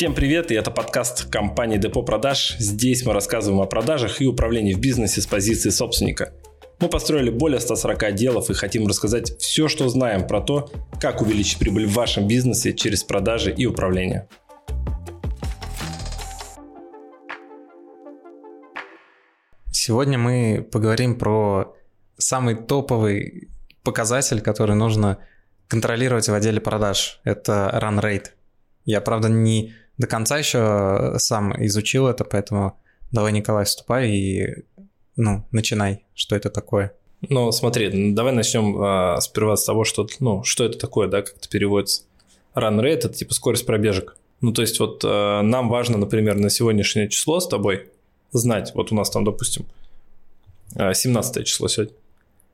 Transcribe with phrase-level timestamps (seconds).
[0.00, 2.56] Всем привет, и это подкаст компании Депо Продаж.
[2.58, 6.32] Здесь мы рассказываем о продажах и управлении в бизнесе с позиции собственника.
[6.80, 11.58] Мы построили более 140 отделов и хотим рассказать все, что знаем про то, как увеличить
[11.58, 14.26] прибыль в вашем бизнесе через продажи и управление.
[19.70, 21.76] Сегодня мы поговорим про
[22.16, 23.50] самый топовый
[23.82, 25.18] показатель, который нужно
[25.68, 27.20] контролировать в отделе продаж.
[27.22, 28.28] Это run rate.
[28.86, 32.78] Я, правда, не до конца еще сам изучил это, поэтому
[33.12, 34.64] давай, Николай, вступай и
[35.16, 36.94] ну, начинай, что это такое.
[37.28, 41.36] Ну, смотри, давай начнем а, сперва с того, что, ну, что это такое, да, как
[41.36, 42.04] это переводится.
[42.54, 44.16] Run rate– это типа скорость пробежек.
[44.40, 47.90] Ну, то есть вот а, нам важно, например, на сегодняшнее число с тобой
[48.32, 49.66] знать, вот у нас там, допустим,
[50.76, 51.92] 17 а, число сегодня,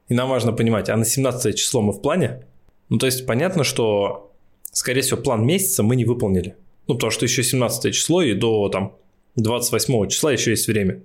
[0.08, 2.44] и нам важно понимать, а на 17 число мы в плане?
[2.88, 4.32] Ну, то есть понятно, что,
[4.72, 6.56] скорее всего, план месяца мы не выполнили.
[6.86, 8.96] Ну, потому что еще 17 число и до там
[9.36, 11.02] 28 числа еще есть время.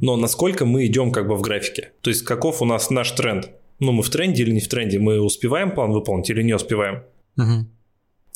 [0.00, 1.92] Но насколько мы идем как бы в графике?
[2.00, 3.50] То есть каков у нас наш тренд?
[3.80, 4.98] Ну, мы в тренде или не в тренде?
[4.98, 7.02] Мы успеваем план выполнить или не успеваем?
[7.36, 7.66] Угу.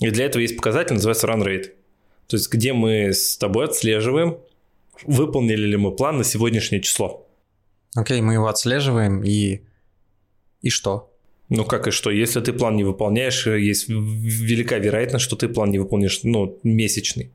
[0.01, 1.73] И для этого есть показатель, называется run rate.
[2.27, 4.39] То есть где мы с тобой отслеживаем,
[5.07, 7.27] выполнили ли мы план на сегодняшнее число.
[7.95, 9.63] Окей, мы его отслеживаем и...
[10.61, 11.13] И что?
[11.49, 12.11] Ну как и что?
[12.11, 16.59] Если ты план не выполняешь, э, есть велика вероятность, что ты план не выполнишь, ну,
[16.63, 17.31] месячный.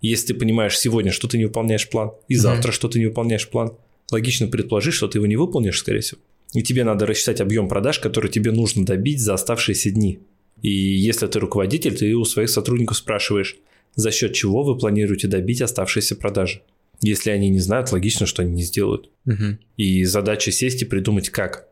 [0.00, 2.74] Если ты понимаешь сегодня, что ты не выполняешь план, и завтра, mm-hmm.
[2.74, 3.72] что ты не выполняешь план,
[4.12, 6.20] логично предположить, что ты его не выполнишь, скорее всего.
[6.54, 10.20] И тебе надо рассчитать объем продаж, который тебе нужно добить за оставшиеся дни.
[10.62, 13.56] И если ты руководитель, ты у своих сотрудников спрашиваешь,
[13.94, 16.62] за счет чего вы планируете добить оставшиеся продажи.
[17.00, 19.10] Если они не знают, логично, что они не сделают.
[19.26, 19.58] Угу.
[19.76, 21.68] И задача сесть и придумать как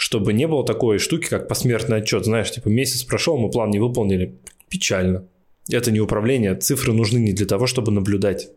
[0.00, 2.24] чтобы не было такой штуки, как посмертный отчет.
[2.24, 4.40] Знаешь, типа месяц прошел, мы план не выполнили.
[4.70, 5.26] Печально.
[5.68, 6.54] Это не управление.
[6.54, 8.48] Цифры нужны не для того, чтобы наблюдать.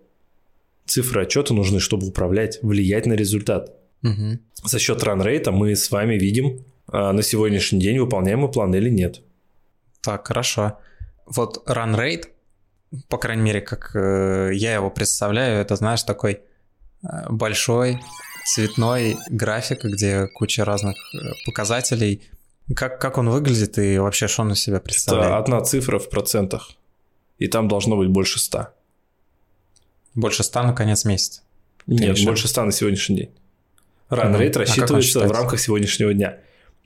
[0.86, 3.76] Цифры отчета нужны, чтобы управлять, влиять на результат.
[4.04, 4.39] Угу.
[4.64, 8.89] За счет ранрейта мы с вами видим, а на сегодняшний день выполняем мы план или
[8.89, 9.21] нет.
[10.02, 10.80] Так, хорошо.
[11.25, 12.30] Вот ранрейт,
[13.10, 16.39] по крайней мере, как э, я его представляю, это, знаешь, такой
[17.04, 17.99] э, большой
[18.45, 22.21] цветной график, где куча разных э, показателей.
[22.76, 25.30] Как, как он выглядит и вообще что он из себя представляет?
[25.30, 26.71] Это одна цифра в процентах,
[27.37, 28.67] и там должно быть больше 100.
[30.15, 31.42] Больше 100 на конец месяца?
[31.87, 32.26] Нет, еще...
[32.26, 33.31] больше 100 на сегодняшний день.
[34.09, 36.37] Run rate а рассчитывается в рамках сегодняшнего дня.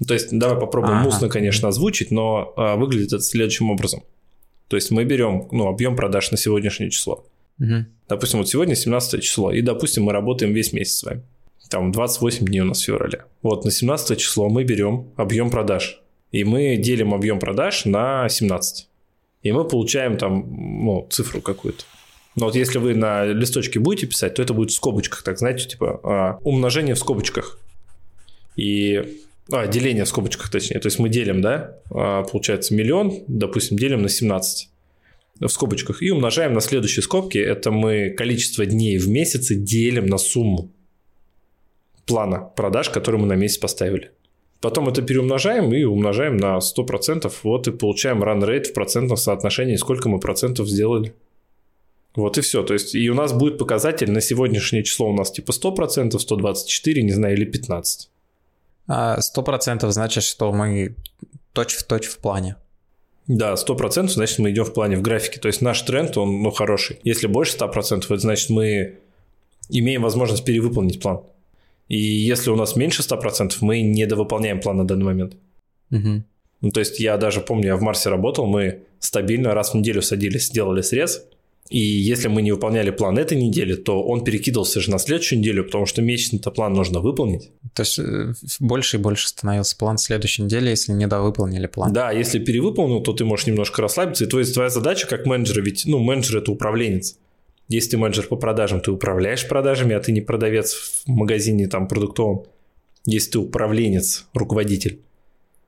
[0.06, 1.08] То есть давай попробуем ага.
[1.08, 4.04] устно, конечно, озвучить, но а, выглядит это следующим образом.
[4.68, 7.26] То есть мы берем ну, объем продаж на сегодняшнее число.
[7.60, 7.86] Угу.
[8.08, 11.24] Допустим, вот сегодня 17 число, и, допустим, мы работаем весь месяц с вами
[11.70, 13.26] там 28 дней у нас в феврале.
[13.42, 16.02] Вот на 17 число мы берем объем продаж.
[16.32, 18.88] И мы делим объем продаж на 17.
[19.44, 20.46] И мы получаем там
[20.86, 21.84] ну, цифру какую-то.
[22.36, 25.68] Но вот если вы на листочке будете писать, то это будет в скобочках, так знаете,
[25.68, 27.60] типа а, умножение в скобочках.
[28.56, 29.20] И
[29.52, 30.80] а, деление в скобочках, точнее.
[30.80, 34.70] То есть мы делим, да, а, получается миллион, допустим, делим на 17
[35.40, 37.38] в скобочках и умножаем на следующие скобки.
[37.38, 40.72] Это мы количество дней в месяце делим на сумму
[42.08, 44.12] плана продаж, который мы на месяц поставили.
[44.60, 47.32] Потом это переумножаем и умножаем на 100%.
[47.44, 51.14] Вот и получаем run rate в процентном соотношении, сколько мы процентов сделали.
[52.16, 52.64] Вот и все.
[52.64, 57.04] То есть, и у нас будет показатель на сегодняшнее число у нас типа 100%, 124,
[57.04, 58.10] не знаю, или 15.
[58.88, 60.96] А 100% значит, что мы
[61.54, 62.56] точь-в-точь в плане.
[63.28, 65.40] Да, 100% значит, мы идем в плане в графике.
[65.40, 67.00] То есть, наш тренд, он ну, хороший.
[67.04, 68.98] Если больше 100%, это значит, мы
[69.70, 71.22] имеем возможность перевыполнить план.
[71.88, 75.38] И если у нас меньше 100%, мы не довыполняем план на данный момент.
[75.92, 76.24] Угу.
[76.62, 80.02] Ну, то есть я даже помню, я в Марсе работал, мы стабильно раз в неделю
[80.02, 81.24] садились, делали срез,
[81.70, 85.66] и если мы не выполняли план этой недели, то он перекидывался же на следующую неделю,
[85.66, 87.52] потому что месячный-то план нужно выполнить.
[87.74, 91.92] То есть э, больше и больше становился план следующей недели, если не довыполнили план.
[91.92, 96.00] Да, если перевыполнил, то ты можешь немножко расслабиться, и твоя задача как менеджера, ведь, ну,
[96.00, 97.18] менеджер– это управленец.
[97.68, 101.88] Если ты менеджер по продажам, ты управляешь продажами, а ты не продавец в магазине там
[101.88, 102.46] продуктовом.
[103.06, 105.02] Если ты управленец, руководитель,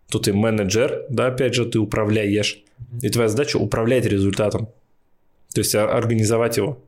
[0.10, 2.64] то ты менеджер, да, опять же, ты управляешь.
[3.02, 4.70] И твоя задача управлять результатом.
[5.54, 6.82] То есть организовать его.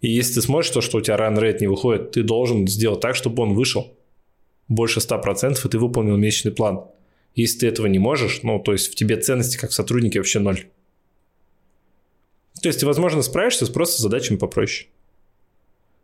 [0.00, 3.00] И если ты смотришь то, что у тебя run rate не выходит, ты должен сделать
[3.00, 3.94] так, чтобы он вышел
[4.68, 6.84] больше 100%, и ты выполнил месячный план.
[7.34, 10.38] Если ты этого не можешь, ну, то есть в тебе ценности как в сотруднике вообще
[10.38, 10.66] ноль.
[12.66, 14.88] То есть ты, возможно, справишься с просто задачами попроще.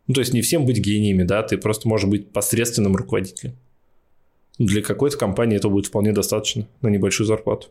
[0.07, 3.57] Ну, то есть не всем быть гениями, да, ты просто можешь быть посредственным руководителем.
[4.57, 7.67] Для какой-то компании это будет вполне достаточно на небольшую зарплату.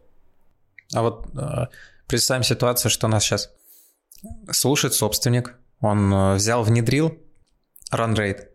[0.93, 1.69] А вот э,
[2.07, 3.51] представим ситуацию, что нас сейчас
[4.51, 7.19] слушает собственник, он э, взял, внедрил
[7.91, 8.49] run rate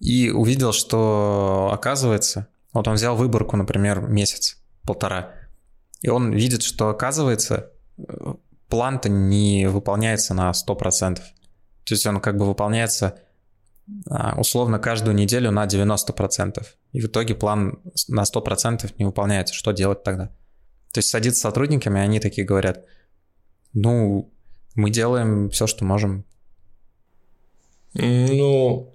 [0.00, 5.36] и увидел, что оказывается, вот он взял выборку, например, месяц, полтора,
[6.02, 7.70] и он видит, что оказывается
[8.68, 11.16] план-то не выполняется на 100%.
[11.16, 13.18] То есть он как бы выполняется
[14.10, 16.64] а, условно каждую неделю на 90%.
[16.92, 19.54] И в итоге план на 100% не выполняется.
[19.54, 20.26] Что делать тогда?
[20.92, 22.84] То есть садиться с сотрудниками, они такие говорят,
[23.72, 24.30] ну,
[24.74, 26.24] мы делаем все, что можем.
[27.94, 28.94] Ну,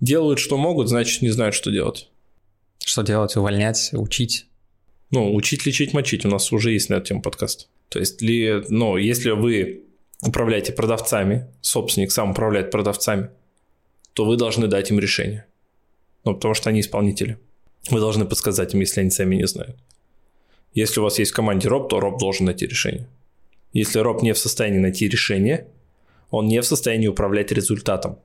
[0.00, 2.10] делают, что могут, значит, не знают, что делать.
[2.84, 3.36] Что делать?
[3.36, 4.48] Увольнять, учить?
[5.14, 6.26] Ну, учить, лечить, мочить.
[6.26, 7.68] У нас уже есть на эту тему подкаст.
[7.88, 9.84] То есть, ли, ну, если вы
[10.20, 13.30] управляете продавцами, собственник сам управляет продавцами,
[14.12, 15.46] то вы должны дать им решение.
[16.24, 17.38] Ну, потому что они исполнители.
[17.90, 19.76] Вы должны подсказать им, если они сами не знают.
[20.72, 23.06] Если у вас есть в команде роб, то роб должен найти решение.
[23.72, 25.68] Если роб не в состоянии найти решение,
[26.30, 28.18] он не в состоянии управлять результатом.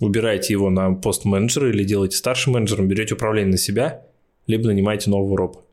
[0.00, 4.04] Убираете его на пост менеджера или делаете старшим менеджером, берете управление на себя,
[4.48, 5.64] либо нанимаете нового роба.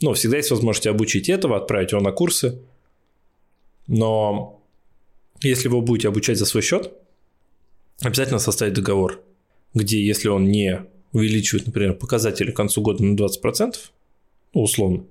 [0.00, 2.60] Ну, всегда есть возможность обучить этого, отправить его на курсы.
[3.86, 4.60] Но
[5.40, 6.92] если вы будете обучать за свой счет,
[8.02, 9.22] обязательно составить договор,
[9.74, 10.82] где если он не
[11.12, 13.74] увеличивает, например, показатели к концу года на 20%,
[14.54, 15.04] ну, условно,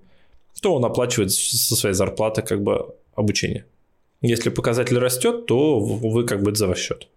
[0.62, 3.66] то он оплачивает со своей зарплаты как бы обучение.
[4.22, 7.08] Если показатель растет, то вы как бы это за ваш счет.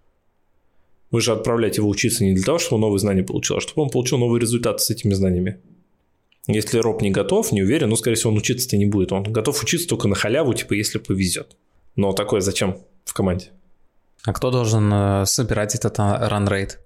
[1.11, 3.82] Вы же отправляете его учиться не для того, чтобы он новые знания получил, а чтобы
[3.82, 5.59] он получил новые результаты с этими знаниями.
[6.49, 9.12] Если роб не готов, не уверен, ну, скорее всего, он учиться-то не будет.
[9.12, 11.56] Он готов учиться только на халяву, типа, если повезет.
[11.95, 13.50] Но такое зачем в команде?
[14.25, 16.79] А кто должен э, собирать этот rate?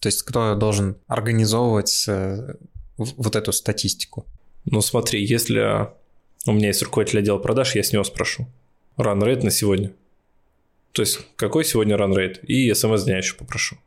[0.00, 2.54] То есть кто должен организовывать э,
[2.96, 4.24] вот эту статистику?
[4.64, 5.88] Ну смотри, если
[6.46, 8.46] у меня есть руководитель отдела продаж, я с него спрошу.
[8.96, 9.92] Rate на сегодня.
[10.92, 12.40] То есть какой сегодня rate?
[12.46, 13.78] И смс дня еще попрошу.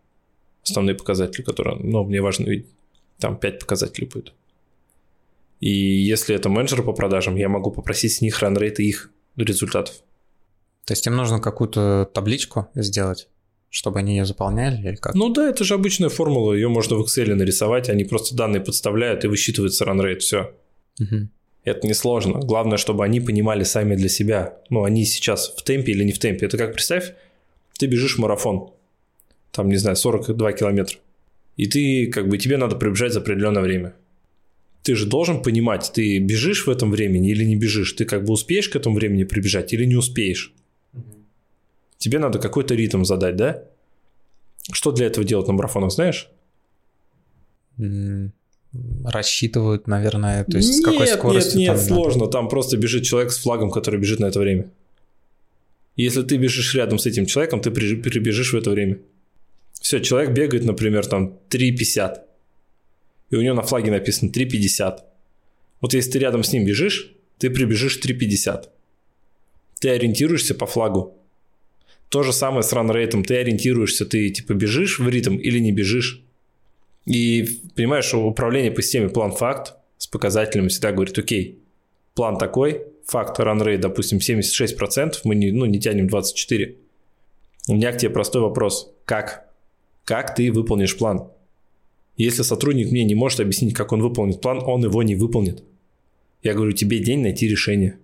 [0.63, 2.67] Основные показатели, которые ну, мне важно видеть.
[3.17, 4.33] Там 5 показателей будет.
[5.61, 9.95] И если это менеджер по продажам, я могу попросить с них run rate их результатов.
[10.85, 13.29] То есть им нужно какую-то табличку сделать,
[13.69, 15.13] чтобы они ее заполняли или как?
[15.13, 19.23] Ну да, это же обычная формула, ее можно в Excel нарисовать, они просто данные подставляют
[19.23, 20.53] и высчитывается rate, все.
[20.99, 21.29] Угу.
[21.63, 22.39] Это несложно.
[22.39, 24.57] Главное, чтобы они понимали сами для себя.
[24.69, 26.47] Ну, они сейчас в темпе или не в темпе.
[26.47, 27.13] Это как, представь,
[27.77, 28.73] ты бежишь марафон,
[29.51, 30.97] там, не знаю, 42 километра.
[31.57, 33.93] И ты, как бы, тебе надо пробежать за определенное время.
[34.83, 37.93] Ты же должен понимать, ты бежишь в этом времени или не бежишь.
[37.93, 40.53] Ты как бы успеешь к этому времени прибежать или не успеешь
[42.01, 43.63] тебе надо какой-то ритм задать, да?
[44.73, 46.29] Что для этого делать на марафонах, знаешь?
[49.05, 51.59] Рассчитывают, наверное, то есть нет, с какой скоростью.
[51.59, 52.27] Нет, нет, там сложно.
[52.27, 54.71] Там просто бежит человек с флагом, который бежит на это время.
[55.95, 58.97] Если ты бежишь рядом с этим человеком, ты перебежишь в это время.
[59.79, 62.19] Все, человек бегает, например, там 3.50.
[63.31, 64.99] И у него на флаге написано 3.50.
[65.79, 68.65] Вот если ты рядом с ним бежишь, ты прибежишь 3.50.
[69.79, 71.17] Ты ориентируешься по флагу.
[72.09, 73.23] То же самое с ранрейтом.
[73.23, 76.23] Ты ориентируешься, ты типа бежишь в ритм или не бежишь.
[77.05, 81.59] И понимаешь, что управление по системе план-факт с показателями всегда говорит, окей,
[82.13, 86.75] план такой, факт ранрейт, допустим, 76%, мы не, ну, не тянем 24%.
[87.69, 88.91] У меня к тебе простой вопрос.
[89.05, 89.49] Как?
[90.03, 91.31] Как ты выполнишь план?
[92.23, 95.63] Если сотрудник мне не может объяснить, как он выполнит план, он его не выполнит.
[96.43, 97.97] Я говорю, тебе день найти решение.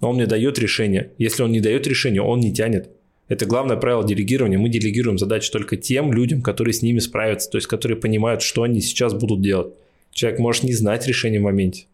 [0.00, 1.10] Он мне дает решение.
[1.18, 2.90] Если он не дает решение, он не тянет.
[3.26, 4.56] Это главное правило делегирования.
[4.56, 8.62] Мы делегируем задачи только тем людям, которые с ними справятся, то есть которые понимают, что
[8.62, 9.74] они сейчас будут делать.
[10.12, 11.86] Человек может не знать решение в моменте,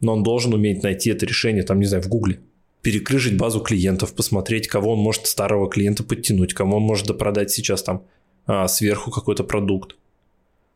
[0.00, 2.40] но он должен уметь найти это решение, там, не знаю, в Гугле.
[2.82, 7.84] Перекрыжить базу клиентов, посмотреть, кого он может старого клиента подтянуть, кому он может допродать сейчас
[7.84, 8.02] там
[8.46, 9.96] а, сверху какой-то продукт.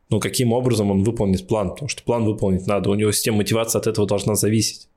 [0.09, 3.79] Но каким образом он выполнит план, потому что план выполнить надо, у него система мотивации
[3.79, 4.87] от этого должна зависеть.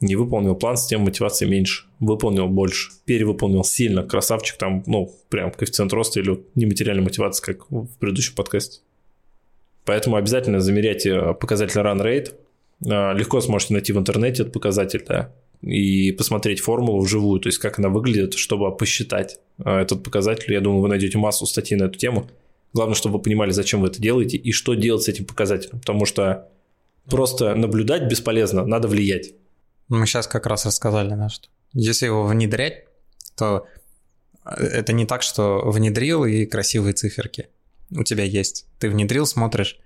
[0.00, 1.86] Не выполнил план, с тем мотивации меньше.
[1.98, 2.92] Выполнил больше.
[3.04, 4.04] Перевыполнил сильно.
[4.04, 8.80] Красавчик там, ну, прям коэффициент роста или нематериальная мотивация, как в предыдущем подкасте.
[9.84, 12.34] Поэтому обязательно замеряйте показатель run rate.
[12.86, 17.58] А, легко сможете найти в интернете этот показатель, да, и посмотреть формулу вживую, то есть
[17.58, 20.52] как она выглядит, чтобы посчитать а, этот показатель.
[20.52, 22.28] Я думаю, вы найдете массу статей на эту тему.
[22.72, 26.04] Главное, чтобы вы понимали, зачем вы это делаете и что делать с этим показателем, потому
[26.04, 26.48] что
[27.06, 29.32] просто наблюдать бесполезно, надо влиять.
[29.88, 32.84] Мы сейчас как раз рассказали, да, что если его внедрять,
[33.36, 33.66] то
[34.44, 37.48] это не так, что внедрил и красивые циферки
[37.90, 38.66] у тебя есть.
[38.78, 39.78] Ты внедрил, смотришь,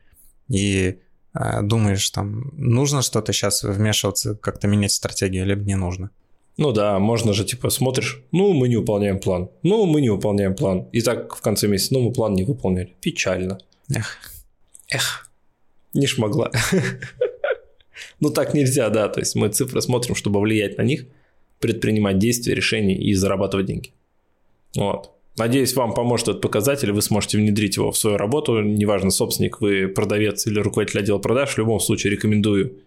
[0.49, 0.99] и
[1.35, 6.11] э, думаешь, там, нужно что-то сейчас вмешиваться, как-то менять стратегию, либо не нужно.
[6.59, 10.55] Ну да, можно же, типа, смотришь, ну, мы не выполняем план, ну, мы не выполняем
[10.55, 10.89] план.
[10.93, 12.95] И так в конце месяца, ну, мы план не выполняли.
[13.01, 13.59] Печально.
[13.95, 14.19] Эх.
[14.89, 15.31] Эх,
[15.95, 16.51] не шмогла.
[18.21, 19.09] Ну, так нельзя, да.
[19.09, 21.07] То есть мы цифры смотрим, чтобы влиять на них,
[21.61, 23.93] предпринимать действия, решения и зарабатывать деньги.
[24.77, 25.11] Вот.
[25.39, 28.61] Надеюсь, вам поможет этот показатель, вы сможете внедрить его в свою работу.
[28.61, 32.79] Неважно, собственник, вы продавец или руководитель отдела продаж, в любом случае рекомендую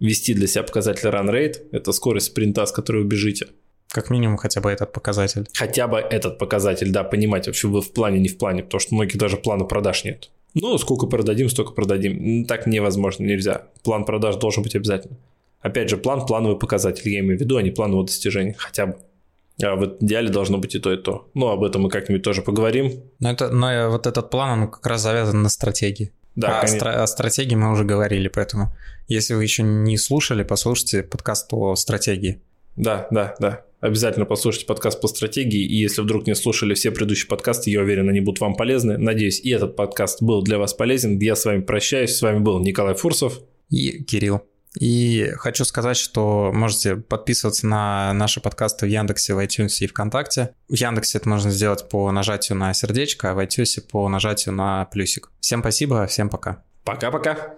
[0.00, 1.66] ввести для себя показатель run rate.
[1.72, 3.48] Это скорость спринта, с которой вы бежите.
[3.88, 5.46] Как минимум хотя бы этот показатель.
[5.54, 8.94] Хотя бы этот показатель, да, понимать вообще вы в плане, не в плане, потому что
[8.94, 10.30] у многих даже плана продаж нет.
[10.54, 12.44] Ну, сколько продадим, столько продадим.
[12.46, 13.68] Так невозможно, нельзя.
[13.84, 15.16] План продаж должен быть обязательно.
[15.60, 18.86] Опять же, план, плановый показатель, я имею в виду, а не план его достижения, хотя
[18.86, 18.96] бы.
[19.62, 21.28] А в идеале должно быть и то, и то.
[21.34, 23.02] Ну, об этом мы как-нибудь тоже поговорим.
[23.20, 26.12] Но, это, но вот этот план, он как раз завязан на стратегии.
[26.36, 26.86] Да, а конечно.
[26.86, 28.74] стра- о стратегии мы уже говорили, поэтому
[29.08, 32.40] если вы еще не слушали, послушайте подкаст о стратегии.
[32.76, 33.62] Да, да, да.
[33.80, 38.08] Обязательно послушайте подкаст по стратегии, и если вдруг не слушали все предыдущие подкасты, я уверен,
[38.08, 38.98] они будут вам полезны.
[38.98, 41.18] Надеюсь, и этот подкаст был для вас полезен.
[41.18, 42.16] Я с вами прощаюсь.
[42.16, 43.40] С вами был Николай Фурсов.
[43.70, 44.42] И Кирилл.
[44.78, 50.54] И хочу сказать, что можете подписываться на наши подкасты в Яндексе, в iTunes и ВКонтакте.
[50.68, 54.84] В Яндексе это можно сделать по нажатию на сердечко, а в iTunes по нажатию на
[54.86, 55.30] плюсик.
[55.40, 56.62] Всем спасибо, всем пока.
[56.84, 57.56] Пока-пока.